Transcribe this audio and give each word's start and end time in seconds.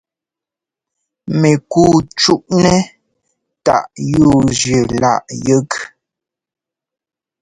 Mɛkúu 1.39 1.95
cúꞌnɛ́ 2.19 2.77
táꞌ 3.65 3.89
yúujʉ́ 4.11 4.79
láꞌ 5.01 5.25
yɛ́k. 5.45 5.71